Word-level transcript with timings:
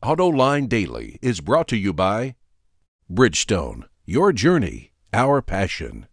AutoLine 0.00 0.68
Daily 0.68 1.18
is 1.20 1.40
brought 1.40 1.66
to 1.68 1.76
you 1.76 1.92
by 1.92 2.36
Bridgestone, 3.10 3.82
your 4.04 4.32
journey, 4.32 4.92
our 5.12 5.42
passion, 5.42 6.06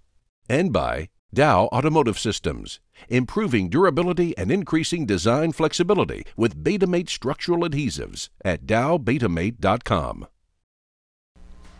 and 0.49 0.73
by 0.73 1.09
Dow 1.31 1.65
Automotive 1.65 2.17
Systems, 2.17 2.79
improving 3.09 3.69
durability 3.69 4.35
and 4.39 4.51
increasing 4.51 5.05
design 5.05 5.51
flexibility 5.51 6.25
with 6.35 6.63
Betamate 6.63 7.09
structural 7.09 7.59
adhesives 7.59 8.29
at 8.43 8.65
dowbetamate.com. 8.65 10.27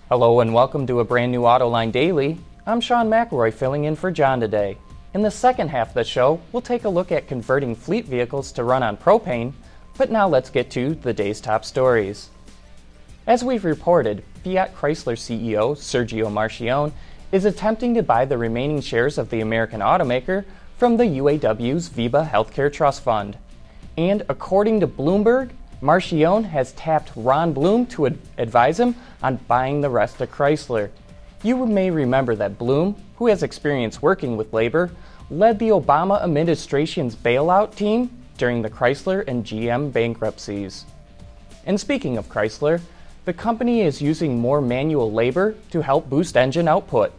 Hello 0.07 0.41
and 0.41 0.53
welcome 0.53 0.85
to 0.85 0.99
a 0.99 1.03
brand 1.03 1.31
new 1.31 1.41
AutoLine 1.41 1.91
Daily. 1.91 2.37
I'm 2.67 2.81
Sean 2.81 3.09
McElroy 3.09 3.51
filling 3.51 3.85
in 3.85 3.95
for 3.95 4.11
John 4.11 4.39
today. 4.39 4.77
In 5.15 5.23
the 5.23 5.31
second 5.31 5.69
half 5.69 5.87
of 5.87 5.93
the 5.95 6.03
show, 6.03 6.39
we'll 6.51 6.61
take 6.61 6.83
a 6.83 6.89
look 6.89 7.11
at 7.11 7.27
converting 7.27 7.73
fleet 7.73 8.05
vehicles 8.05 8.51
to 8.51 8.63
run 8.63 8.83
on 8.83 8.95
propane 8.95 9.53
but 9.97 10.11
now 10.11 10.27
let's 10.27 10.49
get 10.49 10.69
to 10.71 10.95
the 10.95 11.13
day's 11.13 11.39
top 11.39 11.65
stories. 11.65 12.29
As 13.27 13.43
we've 13.43 13.65
reported, 13.65 14.23
Fiat 14.43 14.75
Chrysler 14.75 15.15
CEO 15.15 15.75
Sergio 15.75 16.31
Marchionne 16.31 16.91
is 17.31 17.45
attempting 17.45 17.93
to 17.95 18.03
buy 18.03 18.25
the 18.25 18.37
remaining 18.37 18.81
shares 18.81 19.17
of 19.17 19.29
the 19.29 19.41
American 19.41 19.81
automaker 19.81 20.45
from 20.77 20.97
the 20.97 21.05
UAW's 21.05 21.89
VEBA 21.89 22.29
Healthcare 22.29 22.71
Trust 22.71 23.03
Fund. 23.03 23.37
And 23.97 24.23
according 24.29 24.81
to 24.81 24.87
Bloomberg, 24.87 25.51
Marchionne 25.81 26.45
has 26.45 26.73
tapped 26.73 27.11
Ron 27.15 27.53
Bloom 27.53 27.85
to 27.87 28.07
ad- 28.07 28.19
advise 28.37 28.79
him 28.79 28.95
on 29.23 29.37
buying 29.47 29.81
the 29.81 29.89
rest 29.89 30.21
of 30.21 30.31
Chrysler. 30.31 30.89
You 31.43 31.65
may 31.65 31.89
remember 31.89 32.35
that 32.35 32.57
Bloom, 32.57 32.95
who 33.17 33.27
has 33.27 33.43
experience 33.43 34.01
working 34.01 34.37
with 34.37 34.53
labor, 34.53 34.91
led 35.29 35.59
the 35.59 35.69
Obama 35.69 36.21
administration's 36.21 37.15
bailout 37.15 37.75
team 37.75 38.09
during 38.37 38.61
the 38.61 38.69
Chrysler 38.69 39.27
and 39.27 39.43
GM 39.43 39.91
bankruptcies. 39.91 40.85
And 41.65 41.79
speaking 41.79 42.17
of 42.17 42.29
Chrysler, 42.29 42.81
the 43.25 43.33
company 43.33 43.81
is 43.81 44.01
using 44.01 44.37
more 44.37 44.61
manual 44.61 45.11
labor 45.11 45.55
to 45.71 45.81
help 45.81 46.09
boost 46.09 46.37
engine 46.37 46.67
output. 46.67 47.11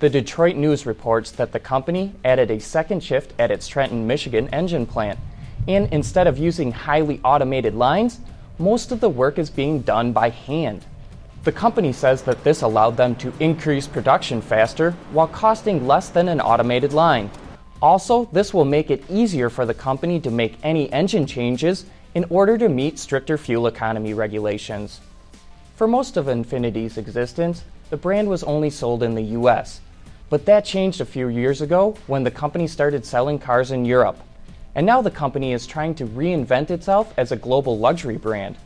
The 0.00 0.10
Detroit 0.10 0.56
News 0.56 0.86
reports 0.86 1.30
that 1.32 1.52
the 1.52 1.58
company 1.58 2.14
added 2.24 2.50
a 2.50 2.60
second 2.60 3.02
shift 3.02 3.32
at 3.38 3.50
its 3.50 3.66
Trenton, 3.66 4.06
Michigan 4.06 4.48
engine 4.48 4.86
plant, 4.86 5.18
and 5.66 5.92
instead 5.92 6.26
of 6.26 6.38
using 6.38 6.70
highly 6.70 7.20
automated 7.24 7.74
lines, 7.74 8.20
most 8.58 8.92
of 8.92 9.00
the 9.00 9.08
work 9.08 9.38
is 9.38 9.50
being 9.50 9.80
done 9.80 10.12
by 10.12 10.30
hand. 10.30 10.84
The 11.44 11.52
company 11.52 11.92
says 11.92 12.22
that 12.22 12.44
this 12.44 12.62
allowed 12.62 12.96
them 12.96 13.16
to 13.16 13.32
increase 13.40 13.86
production 13.86 14.42
faster 14.42 14.92
while 15.12 15.28
costing 15.28 15.86
less 15.86 16.10
than 16.10 16.28
an 16.28 16.40
automated 16.40 16.92
line. 16.92 17.30
Also, 17.80 18.24
this 18.32 18.52
will 18.52 18.64
make 18.64 18.90
it 18.90 19.08
easier 19.08 19.48
for 19.48 19.64
the 19.64 19.74
company 19.74 20.18
to 20.20 20.30
make 20.30 20.58
any 20.62 20.92
engine 20.92 21.26
changes 21.26 21.86
in 22.14 22.24
order 22.28 22.58
to 22.58 22.68
meet 22.68 22.98
stricter 22.98 23.38
fuel 23.38 23.66
economy 23.68 24.14
regulations. 24.14 25.00
For 25.76 25.86
most 25.86 26.16
of 26.16 26.26
Infiniti's 26.26 26.98
existence, 26.98 27.62
the 27.90 27.96
brand 27.96 28.28
was 28.28 28.42
only 28.42 28.70
sold 28.70 29.02
in 29.04 29.14
the 29.14 29.38
US, 29.38 29.80
but 30.28 30.44
that 30.46 30.64
changed 30.64 31.00
a 31.00 31.06
few 31.06 31.28
years 31.28 31.60
ago 31.60 31.96
when 32.08 32.24
the 32.24 32.30
company 32.30 32.66
started 32.66 33.06
selling 33.06 33.38
cars 33.38 33.70
in 33.70 33.84
Europe. 33.84 34.18
And 34.74 34.84
now 34.84 35.00
the 35.00 35.10
company 35.10 35.52
is 35.52 35.66
trying 35.66 35.94
to 35.96 36.06
reinvent 36.06 36.70
itself 36.70 37.14
as 37.16 37.30
a 37.30 37.36
global 37.36 37.78
luxury 37.78 38.16
brand. 38.16 38.56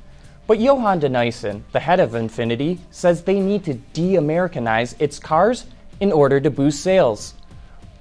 But 0.47 0.59
Johan 0.59 0.99
de 0.99 1.09
Nysschen, 1.09 1.63
the 1.73 1.81
head 1.81 2.01
of 2.01 2.15
Infinity, 2.15 2.81
says 2.91 3.23
they 3.23 3.41
need 3.41 3.65
to 3.65 3.75
de 3.75 4.17
Americanize 4.17 4.97
its 4.99 5.19
cars 5.19 5.67
in 6.01 6.11
order 6.11 6.41
to 6.41 6.51
boost 6.51 6.83
sales. 6.83 7.35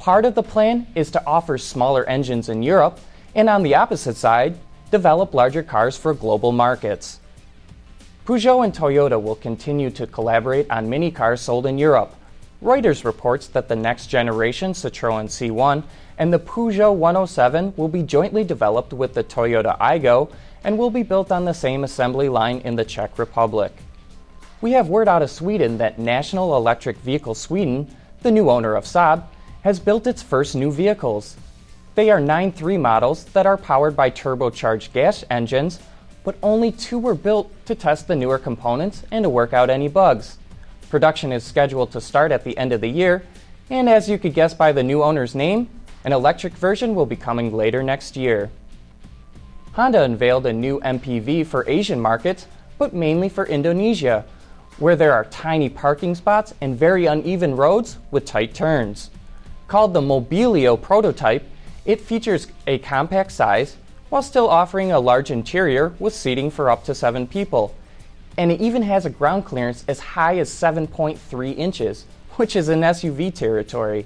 Part 0.01 0.25
of 0.25 0.33
the 0.33 0.41
plan 0.41 0.87
is 0.95 1.11
to 1.11 1.23
offer 1.27 1.59
smaller 1.59 2.03
engines 2.09 2.49
in 2.49 2.63
Europe, 2.63 2.99
and 3.35 3.47
on 3.47 3.61
the 3.61 3.75
opposite 3.75 4.17
side, 4.17 4.57
develop 4.89 5.35
larger 5.35 5.61
cars 5.61 5.95
for 5.95 6.15
global 6.15 6.51
markets. 6.51 7.19
Peugeot 8.25 8.63
and 8.63 8.73
Toyota 8.73 9.21
will 9.21 9.35
continue 9.35 9.91
to 9.91 10.07
collaborate 10.07 10.65
on 10.71 10.89
mini 10.89 11.11
cars 11.11 11.39
sold 11.39 11.67
in 11.67 11.77
Europe. 11.77 12.15
Reuters 12.63 13.05
reports 13.05 13.45
that 13.49 13.67
the 13.67 13.75
next 13.75 14.07
generation 14.07 14.73
Citroën 14.73 15.25
C1 15.25 15.83
and 16.17 16.33
the 16.33 16.39
Peugeot 16.39 16.95
107 16.95 17.75
will 17.77 17.87
be 17.87 18.01
jointly 18.01 18.43
developed 18.43 18.93
with 18.93 19.13
the 19.13 19.23
Toyota 19.23 19.77
Aygo 19.77 20.31
and 20.63 20.79
will 20.79 20.89
be 20.89 21.03
built 21.03 21.31
on 21.31 21.45
the 21.45 21.53
same 21.53 21.83
assembly 21.83 22.27
line 22.27 22.57
in 22.61 22.75
the 22.75 22.85
Czech 22.85 23.19
Republic. 23.19 23.71
We 24.61 24.71
have 24.71 24.89
word 24.89 25.07
out 25.07 25.21
of 25.21 25.29
Sweden 25.29 25.77
that 25.77 25.99
National 25.99 26.57
Electric 26.57 26.97
Vehicle 26.97 27.35
Sweden, 27.35 27.95
the 28.23 28.31
new 28.31 28.49
owner 28.49 28.73
of 28.73 28.85
Saab, 28.85 29.25
has 29.61 29.79
built 29.79 30.07
its 30.07 30.21
first 30.21 30.55
new 30.55 30.71
vehicles. 30.71 31.37
They 31.95 32.09
are 32.09 32.19
9.3 32.19 32.79
models 32.79 33.25
that 33.25 33.45
are 33.45 33.57
powered 33.57 33.95
by 33.95 34.09
turbocharged 34.09 34.93
gas 34.93 35.23
engines, 35.29 35.79
but 36.23 36.37
only 36.41 36.71
two 36.71 36.99
were 36.99 37.15
built 37.15 37.51
to 37.65 37.75
test 37.75 38.07
the 38.07 38.15
newer 38.15 38.39
components 38.39 39.03
and 39.11 39.23
to 39.23 39.29
work 39.29 39.53
out 39.53 39.69
any 39.69 39.87
bugs. 39.87 40.37
Production 40.89 41.31
is 41.31 41.43
scheduled 41.43 41.91
to 41.91 42.01
start 42.01 42.31
at 42.31 42.43
the 42.43 42.57
end 42.57 42.73
of 42.73 42.81
the 42.81 42.87
year, 42.87 43.23
and 43.69 43.89
as 43.89 44.09
you 44.09 44.17
could 44.17 44.33
guess 44.33 44.53
by 44.53 44.71
the 44.71 44.83
new 44.83 45.03
owner's 45.03 45.35
name, 45.35 45.69
an 46.03 46.13
electric 46.13 46.53
version 46.53 46.95
will 46.95 47.05
be 47.05 47.15
coming 47.15 47.53
later 47.53 47.83
next 47.83 48.17
year. 48.17 48.49
Honda 49.73 50.03
unveiled 50.03 50.45
a 50.45 50.53
new 50.53 50.79
MPV 50.81 51.45
for 51.45 51.69
Asian 51.69 51.99
markets, 51.99 52.47
but 52.77 52.93
mainly 52.93 53.29
for 53.29 53.45
Indonesia, 53.45 54.25
where 54.79 54.95
there 54.95 55.13
are 55.13 55.25
tiny 55.25 55.69
parking 55.69 56.15
spots 56.15 56.53
and 56.59 56.75
very 56.75 57.05
uneven 57.05 57.55
roads 57.55 57.97
with 58.09 58.25
tight 58.25 58.53
turns. 58.53 59.11
Called 59.71 59.93
the 59.93 60.01
Mobilio 60.01 60.75
prototype, 60.75 61.45
it 61.85 62.01
features 62.01 62.47
a 62.67 62.77
compact 62.79 63.31
size 63.31 63.77
while 64.09 64.21
still 64.21 64.49
offering 64.49 64.91
a 64.91 64.99
large 64.99 65.31
interior 65.31 65.93
with 65.97 66.13
seating 66.13 66.51
for 66.51 66.69
up 66.69 66.83
to 66.83 66.93
seven 66.93 67.25
people. 67.25 67.73
And 68.37 68.51
it 68.51 68.59
even 68.59 68.81
has 68.81 69.05
a 69.05 69.09
ground 69.09 69.45
clearance 69.45 69.85
as 69.87 70.01
high 70.01 70.39
as 70.39 70.49
7.3 70.49 71.57
inches, 71.57 72.05
which 72.31 72.57
is 72.57 72.67
in 72.67 72.81
SUV 72.81 73.33
territory, 73.33 74.05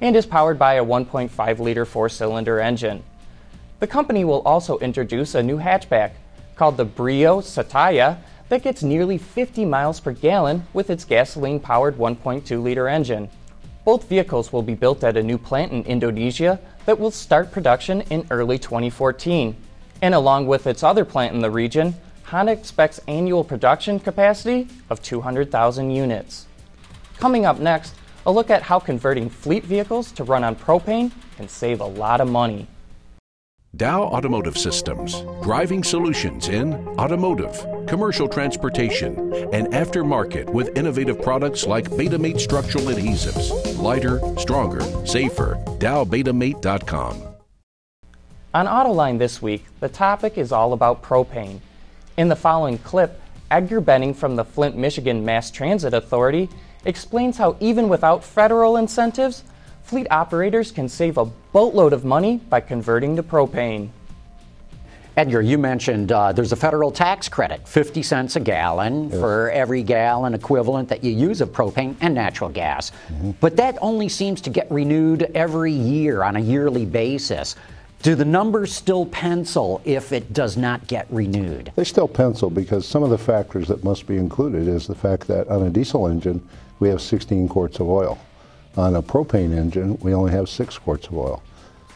and 0.00 0.16
is 0.16 0.26
powered 0.26 0.58
by 0.58 0.74
a 0.74 0.84
1.5 0.84 1.60
liter 1.60 1.84
four 1.84 2.08
cylinder 2.08 2.58
engine. 2.58 3.04
The 3.78 3.86
company 3.86 4.24
will 4.24 4.42
also 4.42 4.78
introduce 4.78 5.36
a 5.36 5.44
new 5.44 5.58
hatchback 5.58 6.14
called 6.56 6.76
the 6.76 6.84
Brio 6.84 7.40
Satya 7.40 8.18
that 8.48 8.64
gets 8.64 8.82
nearly 8.82 9.18
50 9.18 9.64
miles 9.64 10.00
per 10.00 10.10
gallon 10.10 10.66
with 10.72 10.90
its 10.90 11.04
gasoline 11.04 11.60
powered 11.60 11.98
1.2 11.98 12.60
liter 12.60 12.88
engine. 12.88 13.30
Both 13.84 14.08
vehicles 14.08 14.52
will 14.52 14.62
be 14.62 14.74
built 14.74 15.04
at 15.04 15.16
a 15.16 15.22
new 15.22 15.36
plant 15.36 15.72
in 15.72 15.82
Indonesia 15.84 16.58
that 16.86 16.98
will 16.98 17.10
start 17.10 17.52
production 17.52 18.00
in 18.02 18.26
early 18.30 18.58
2014. 18.58 19.54
And 20.00 20.14
along 20.14 20.46
with 20.46 20.66
its 20.66 20.82
other 20.82 21.04
plant 21.04 21.34
in 21.34 21.42
the 21.42 21.50
region, 21.50 21.94
Honda 22.24 22.52
expects 22.52 23.00
annual 23.06 23.44
production 23.44 24.00
capacity 24.00 24.68
of 24.88 25.02
200,000 25.02 25.90
units. 25.90 26.46
Coming 27.18 27.44
up 27.44 27.58
next, 27.58 27.94
a 28.24 28.32
look 28.32 28.50
at 28.50 28.62
how 28.62 28.78
converting 28.78 29.28
fleet 29.28 29.64
vehicles 29.64 30.10
to 30.12 30.24
run 30.24 30.44
on 30.44 30.56
propane 30.56 31.12
can 31.36 31.48
save 31.48 31.80
a 31.80 31.86
lot 31.86 32.22
of 32.22 32.30
money. 32.30 32.66
Dow 33.76 34.04
Automotive 34.04 34.56
Systems, 34.56 35.22
driving 35.42 35.84
solutions 35.84 36.48
in 36.48 36.74
automotive, 36.98 37.66
commercial 37.86 38.28
transportation, 38.28 39.16
and 39.52 39.68
aftermarket 39.68 40.48
with 40.50 40.76
innovative 40.76 41.20
products 41.20 41.66
like 41.66 41.90
Betamate 41.90 42.40
structural 42.40 42.84
adhesives. 42.84 43.78
Lighter, 43.78 44.20
stronger, 44.38 44.82
safer. 45.06 45.54
DowBetamate.com. 45.78 47.22
On 48.54 48.66
Autoline 48.66 49.18
this 49.18 49.42
week, 49.42 49.64
the 49.80 49.88
topic 49.88 50.38
is 50.38 50.52
all 50.52 50.72
about 50.72 51.02
propane. 51.02 51.58
In 52.16 52.28
the 52.28 52.36
following 52.36 52.78
clip, 52.78 53.20
Edgar 53.50 53.80
Benning 53.80 54.14
from 54.14 54.36
the 54.36 54.44
Flint, 54.44 54.76
Michigan 54.76 55.24
Mass 55.24 55.50
Transit 55.50 55.92
Authority 55.92 56.48
explains 56.84 57.36
how 57.36 57.56
even 57.60 57.88
without 57.88 58.22
federal 58.22 58.76
incentives, 58.76 59.42
fleet 59.82 60.06
operators 60.10 60.70
can 60.70 60.88
save 60.88 61.18
a 61.18 61.24
boatload 61.24 61.92
of 61.92 62.04
money 62.04 62.36
by 62.48 62.60
converting 62.60 63.16
to 63.16 63.22
propane. 63.22 63.88
Edgar, 65.16 65.42
you 65.42 65.58
mentioned 65.58 66.10
uh, 66.10 66.32
there's 66.32 66.50
a 66.50 66.56
federal 66.56 66.90
tax 66.90 67.28
credit, 67.28 67.66
50 67.68 68.02
cents 68.02 68.34
a 68.34 68.40
gallon 68.40 69.10
yes. 69.10 69.20
for 69.20 69.48
every 69.50 69.82
gallon 69.82 70.34
equivalent 70.34 70.88
that 70.88 71.04
you 71.04 71.12
use 71.12 71.40
of 71.40 71.50
propane 71.50 71.94
and 72.00 72.14
natural 72.14 72.50
gas. 72.50 72.90
Mm-hmm. 72.90 73.30
But 73.40 73.56
that 73.56 73.78
only 73.80 74.08
seems 74.08 74.40
to 74.40 74.50
get 74.50 74.68
renewed 74.72 75.30
every 75.34 75.72
year 75.72 76.24
on 76.24 76.34
a 76.34 76.40
yearly 76.40 76.84
basis. 76.84 77.54
Do 78.02 78.16
the 78.16 78.24
numbers 78.24 78.74
still 78.74 79.06
pencil 79.06 79.80
if 79.84 80.12
it 80.12 80.32
does 80.32 80.56
not 80.56 80.84
get 80.88 81.06
renewed? 81.10 81.72
They 81.76 81.84
still 81.84 82.08
pencil 82.08 82.50
because 82.50 82.86
some 82.86 83.04
of 83.04 83.10
the 83.10 83.18
factors 83.18 83.68
that 83.68 83.84
must 83.84 84.06
be 84.08 84.16
included 84.16 84.66
is 84.66 84.88
the 84.88 84.96
fact 84.96 85.28
that 85.28 85.48
on 85.48 85.62
a 85.62 85.70
diesel 85.70 86.08
engine, 86.08 86.46
we 86.80 86.88
have 86.88 87.00
16 87.00 87.48
quarts 87.48 87.78
of 87.78 87.88
oil. 87.88 88.18
On 88.76 88.96
a 88.96 89.02
propane 89.02 89.56
engine, 89.56 89.96
we 90.00 90.12
only 90.12 90.32
have 90.32 90.48
six 90.48 90.76
quarts 90.76 91.06
of 91.06 91.16
oil. 91.16 91.40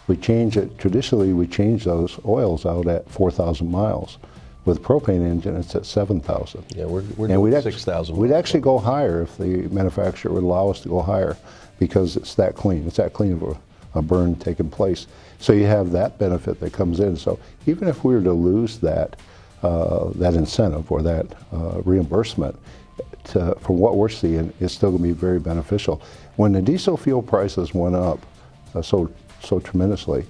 We 0.08 0.16
change 0.16 0.56
it, 0.56 0.78
traditionally 0.78 1.34
we 1.34 1.46
change 1.46 1.84
those 1.84 2.18
oils 2.24 2.64
out 2.64 2.88
at 2.88 3.08
4,000 3.10 3.70
miles. 3.70 4.18
With 4.64 4.82
propane 4.82 5.22
engine, 5.22 5.56
it's 5.56 5.74
at 5.74 5.86
7,000. 5.86 6.64
Yeah, 6.74 6.86
we're, 6.86 7.02
we're 7.16 7.26
and 7.30 7.34
doing 7.36 7.62
6,000. 7.62 8.16
We'd 8.16 8.32
actually 8.32 8.60
go 8.60 8.78
higher 8.78 9.22
if 9.22 9.36
the 9.38 9.68
manufacturer 9.68 10.32
would 10.32 10.42
allow 10.42 10.68
us 10.70 10.80
to 10.80 10.88
go 10.88 11.00
higher 11.00 11.36
because 11.78 12.16
it's 12.16 12.34
that 12.34 12.54
clean. 12.54 12.86
It's 12.86 12.96
that 12.96 13.12
clean 13.12 13.32
of 13.34 13.42
a, 13.42 13.98
a 13.98 14.02
burn 14.02 14.34
taking 14.34 14.68
place. 14.68 15.06
So 15.38 15.52
you 15.52 15.64
have 15.66 15.92
that 15.92 16.18
benefit 16.18 16.58
that 16.60 16.72
comes 16.72 17.00
in. 17.00 17.16
So 17.16 17.38
even 17.66 17.86
if 17.86 18.04
we 18.04 18.14
were 18.14 18.22
to 18.22 18.32
lose 18.32 18.78
that, 18.78 19.16
uh, 19.62 20.10
that 20.16 20.34
incentive 20.34 20.90
or 20.90 21.02
that 21.02 21.26
uh, 21.52 21.80
reimbursement, 21.84 22.58
to, 23.24 23.54
from 23.60 23.78
what 23.78 23.96
we're 23.96 24.08
seeing, 24.08 24.52
it's 24.58 24.74
still 24.74 24.90
going 24.90 25.02
to 25.02 25.08
be 25.08 25.14
very 25.14 25.38
beneficial. 25.38 26.02
When 26.36 26.52
the 26.52 26.62
diesel 26.62 26.96
fuel 26.96 27.22
prices 27.22 27.74
went 27.74 27.94
up 27.94 28.24
uh, 28.74 28.82
so 28.82 29.10
so 29.42 29.60
tremendously, 29.60 30.26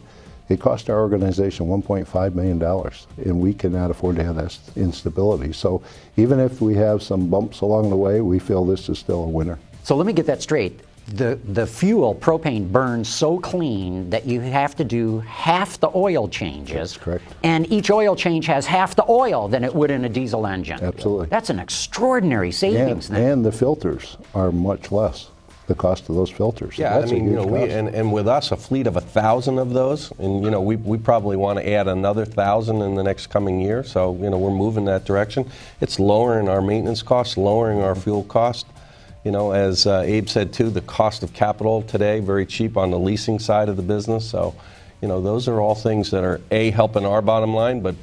it 0.48 0.60
cost 0.60 0.88
our 0.88 1.00
organization 1.00 1.66
1.5 1.66 2.34
million 2.34 2.58
dollars, 2.58 3.06
and 3.18 3.38
we 3.38 3.52
cannot 3.52 3.90
afford 3.90 4.16
to 4.16 4.24
have 4.24 4.36
that 4.36 4.58
instability. 4.76 5.52
So 5.52 5.82
even 6.16 6.40
if 6.40 6.60
we 6.60 6.74
have 6.74 7.02
some 7.02 7.28
bumps 7.28 7.60
along 7.60 7.90
the 7.90 7.96
way, 7.96 8.20
we 8.20 8.38
feel 8.38 8.64
this 8.64 8.88
is 8.88 8.98
still 8.98 9.24
a 9.24 9.28
winner. 9.28 9.58
So 9.82 9.94
let 9.96 10.06
me 10.06 10.12
get 10.12 10.26
that 10.26 10.42
straight 10.42 10.80
the, 11.14 11.38
the 11.44 11.66
fuel, 11.66 12.14
propane, 12.14 12.70
burns 12.70 13.08
so 13.08 13.38
clean 13.38 14.10
that 14.10 14.26
you 14.26 14.40
have 14.40 14.76
to 14.76 14.84
do 14.84 15.20
half 15.20 15.80
the 15.80 15.90
oil 15.94 16.28
changes. 16.28 16.74
That's 16.74 16.96
correct. 16.96 17.24
And 17.42 17.70
each 17.72 17.90
oil 17.90 18.14
change 18.14 18.46
has 18.46 18.66
half 18.66 18.94
the 18.94 19.04
oil 19.08 19.48
than 19.48 19.64
it 19.64 19.74
would 19.74 19.90
in 19.90 20.04
a 20.04 20.08
diesel 20.08 20.46
engine. 20.46 20.82
Absolutely. 20.82 21.26
That's 21.28 21.50
an 21.50 21.58
extraordinary 21.58 22.52
savings. 22.52 23.08
And, 23.08 23.18
and 23.18 23.44
the 23.44 23.52
filters 23.52 24.16
are 24.34 24.52
much 24.52 24.92
less. 24.92 25.30
The 25.68 25.74
cost 25.74 26.08
of 26.08 26.14
those 26.14 26.30
filters. 26.30 26.78
Yeah, 26.78 26.98
I 26.98 27.04
mean, 27.04 27.26
you 27.26 27.36
know, 27.36 27.46
we, 27.46 27.70
and, 27.70 27.88
and 27.88 28.10
with 28.10 28.26
us, 28.26 28.52
a 28.52 28.56
fleet 28.56 28.86
of 28.86 28.96
a 28.96 29.02
thousand 29.02 29.58
of 29.58 29.74
those, 29.74 30.10
and 30.18 30.42
you 30.42 30.50
know, 30.50 30.62
we, 30.62 30.76
we 30.76 30.96
probably 30.96 31.36
want 31.36 31.58
to 31.58 31.70
add 31.70 31.88
another 31.88 32.24
thousand 32.24 32.80
in 32.80 32.94
the 32.94 33.02
next 33.02 33.26
coming 33.26 33.60
year. 33.60 33.84
So, 33.84 34.16
you 34.16 34.30
know, 34.30 34.38
we're 34.38 34.50
moving 34.50 34.86
that 34.86 35.04
direction. 35.04 35.50
It's 35.82 36.00
lowering 36.00 36.48
our 36.48 36.62
maintenance 36.62 37.02
costs, 37.02 37.36
lowering 37.36 37.82
our 37.82 37.94
fuel 37.94 38.24
cost. 38.24 38.66
You 39.24 39.30
know, 39.30 39.52
as 39.52 39.86
uh, 39.86 40.04
Abe 40.06 40.26
said 40.26 40.54
too, 40.54 40.70
the 40.70 40.80
cost 40.80 41.22
of 41.22 41.34
capital 41.34 41.82
today 41.82 42.20
very 42.20 42.46
cheap 42.46 42.78
on 42.78 42.90
the 42.90 42.98
leasing 42.98 43.38
side 43.38 43.68
of 43.68 43.76
the 43.76 43.82
business. 43.82 44.28
So, 44.28 44.54
you 45.02 45.08
know, 45.08 45.20
those 45.20 45.48
are 45.48 45.60
all 45.60 45.74
things 45.74 46.10
that 46.12 46.24
are 46.24 46.40
a 46.50 46.70
helping 46.70 47.04
our 47.04 47.20
bottom 47.20 47.52
line, 47.52 47.80
but 47.80 47.94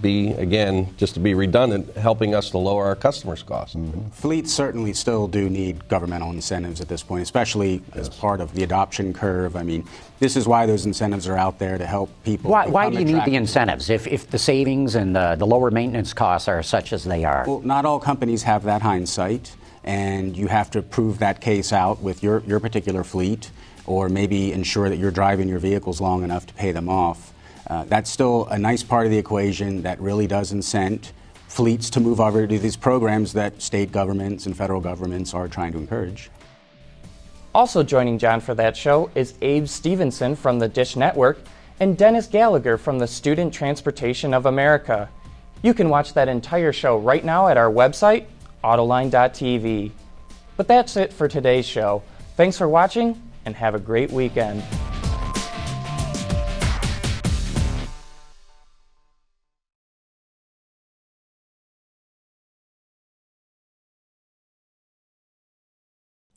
B 0.00 0.32
again, 0.32 0.92
just 0.96 1.14
to 1.14 1.20
be 1.20 1.34
redundant, 1.34 1.96
helping 1.96 2.34
us 2.34 2.50
to 2.50 2.58
lower 2.58 2.86
our 2.86 2.96
customers' 2.96 3.42
costs. 3.42 3.76
Mm-hmm. 3.76 4.08
Fleets 4.10 4.52
certainly 4.52 4.92
still 4.92 5.28
do 5.28 5.48
need 5.48 5.86
governmental 5.88 6.30
incentives 6.30 6.80
at 6.80 6.88
this 6.88 7.02
point, 7.02 7.22
especially 7.22 7.82
yes. 7.88 7.96
as 7.96 8.08
part 8.08 8.40
of 8.40 8.52
the 8.54 8.64
adoption 8.64 9.12
curve. 9.12 9.54
I 9.54 9.62
mean, 9.62 9.86
this 10.18 10.36
is 10.36 10.48
why 10.48 10.66
those 10.66 10.86
incentives 10.86 11.28
are 11.28 11.36
out 11.36 11.58
there 11.58 11.78
to 11.78 11.86
help 11.86 12.10
people. 12.24 12.50
Why, 12.50 12.66
why 12.66 12.90
do 12.90 12.98
you 12.98 13.04
need 13.04 13.24
the 13.24 13.36
incentives 13.36 13.90
if, 13.90 14.06
if 14.06 14.28
the 14.28 14.38
savings 14.38 14.94
and 14.94 15.14
the, 15.14 15.36
the 15.36 15.46
lower 15.46 15.70
maintenance 15.70 16.12
costs 16.12 16.48
are 16.48 16.62
such 16.62 16.92
as 16.92 17.04
they 17.04 17.24
are? 17.24 17.44
Well, 17.46 17.60
not 17.60 17.84
all 17.84 18.00
companies 18.00 18.42
have 18.44 18.64
that 18.64 18.82
hindsight 18.82 19.54
and 19.84 20.36
you 20.36 20.46
have 20.46 20.70
to 20.72 20.82
prove 20.82 21.18
that 21.18 21.40
case 21.40 21.72
out 21.72 22.00
with 22.00 22.22
your, 22.22 22.42
your 22.46 22.60
particular 22.60 23.04
fleet 23.04 23.50
or 23.86 24.08
maybe 24.08 24.52
ensure 24.52 24.88
that 24.88 24.96
you're 24.96 25.10
driving 25.10 25.48
your 25.48 25.58
vehicles 25.58 26.00
long 26.00 26.22
enough 26.22 26.46
to 26.46 26.54
pay 26.54 26.72
them 26.72 26.88
off. 26.88 27.31
Uh, 27.68 27.84
that's 27.84 28.10
still 28.10 28.46
a 28.46 28.58
nice 28.58 28.82
part 28.82 29.06
of 29.06 29.12
the 29.12 29.18
equation 29.18 29.82
that 29.82 30.00
really 30.00 30.26
does 30.26 30.52
incent 30.52 31.12
fleets 31.46 31.90
to 31.90 32.00
move 32.00 32.20
over 32.20 32.46
to 32.46 32.58
these 32.58 32.76
programs 32.76 33.34
that 33.34 33.60
state 33.60 33.92
governments 33.92 34.46
and 34.46 34.56
federal 34.56 34.80
governments 34.80 35.34
are 35.34 35.48
trying 35.48 35.70
to 35.72 35.78
encourage. 35.78 36.30
Also 37.54 37.82
joining 37.82 38.18
John 38.18 38.40
for 38.40 38.54
that 38.54 38.74
show 38.76 39.10
is 39.14 39.34
Abe 39.42 39.66
Stevenson 39.66 40.34
from 40.34 40.58
the 40.58 40.68
Dish 40.68 40.96
Network 40.96 41.38
and 41.80 41.98
Dennis 41.98 42.26
Gallagher 42.26 42.78
from 42.78 42.98
the 42.98 43.06
Student 43.06 43.52
Transportation 43.52 44.32
of 44.32 44.46
America. 44.46 45.10
You 45.60 45.74
can 45.74 45.90
watch 45.90 46.14
that 46.14 46.28
entire 46.28 46.72
show 46.72 46.96
right 46.96 47.24
now 47.24 47.48
at 47.48 47.58
our 47.58 47.70
website, 47.70 48.24
Autoline.tv. 48.64 49.90
But 50.56 50.68
that's 50.68 50.96
it 50.96 51.12
for 51.12 51.28
today's 51.28 51.66
show. 51.66 52.02
Thanks 52.36 52.56
for 52.56 52.68
watching 52.68 53.20
and 53.44 53.54
have 53.54 53.74
a 53.74 53.78
great 53.78 54.10
weekend. 54.10 54.62